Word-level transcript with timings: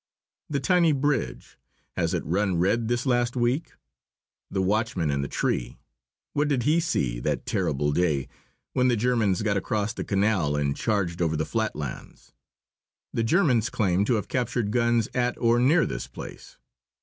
The 0.49 0.59
tiny 0.59 0.93
bridge, 0.93 1.59
has 1.95 2.15
it 2.15 2.25
run 2.25 2.57
red 2.57 2.87
this 2.87 3.05
last 3.05 3.35
week? 3.35 3.73
The 4.49 4.59
watchman 4.59 5.11
in 5.11 5.21
the 5.21 5.27
tree, 5.27 5.77
what 6.33 6.47
did 6.47 6.63
he 6.63 6.79
see, 6.79 7.19
that 7.19 7.45
terrible 7.45 7.91
day 7.91 8.27
when 8.73 8.87
the 8.87 8.95
Germans 8.95 9.43
got 9.43 9.57
across 9.57 9.93
the 9.93 10.03
canal 10.03 10.55
and 10.55 10.75
charged 10.75 11.21
over 11.21 11.35
the 11.37 11.45
flat 11.45 11.75
lands? 11.75 12.33
The 13.13 13.23
Germans 13.23 13.69
claim 13.69 14.03
to 14.05 14.15
have 14.15 14.27
captured 14.27 14.71
guns 14.71 15.07
at 15.13 15.37
or 15.37 15.59
near 15.59 15.85
this 15.85 16.07
place. 16.07 16.57